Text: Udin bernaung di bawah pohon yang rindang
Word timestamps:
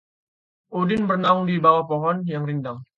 Udin 0.79 1.03
bernaung 1.09 1.43
di 1.47 1.55
bawah 1.63 1.83
pohon 1.89 2.17
yang 2.33 2.43
rindang 2.49 2.79